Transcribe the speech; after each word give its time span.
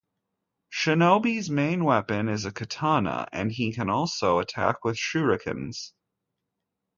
Shinobi's 0.73 1.51
main 1.51 1.83
weapon 1.85 2.27
is 2.27 2.45
a 2.45 2.51
katana, 2.51 3.27
and 3.31 3.51
he 3.51 3.71
can 3.71 3.87
also 3.87 4.39
attack 4.39 4.83
with 4.83 4.97
shurikens. 4.97 5.91